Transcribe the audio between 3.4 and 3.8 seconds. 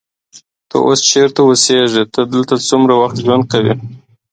کوې؟